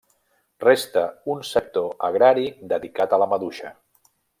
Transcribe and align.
Resta 0.63 1.03
un 1.35 1.45
sector 1.51 1.93
agrari 2.11 2.49
dedicat 2.75 3.15
a 3.19 3.25
la 3.25 3.33
maduixa. 3.35 3.77